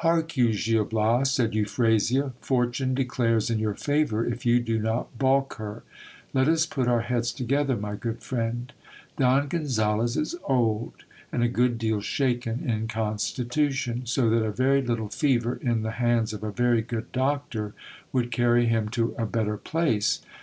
[0.00, 5.16] Hark you, Gil Bias, said Euphrasia, fortune declares in your favour if you do not
[5.18, 5.84] balk her.
[6.34, 8.74] Let us put our heads together, my good friend.
[9.16, 10.92] Don Gonzales is old,
[11.32, 15.92] and a good deal shaken in constitution; so that a very little fever, in the
[15.92, 17.72] hands of a very great doctor,
[18.12, 20.20] would carry him to a better place.